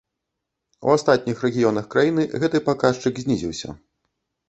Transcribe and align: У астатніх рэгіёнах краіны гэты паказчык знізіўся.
У 0.87 0.95
астатніх 0.99 1.45
рэгіёнах 1.47 1.85
краіны 1.97 2.27
гэты 2.41 2.65
паказчык 2.73 3.13
знізіўся. 3.29 3.81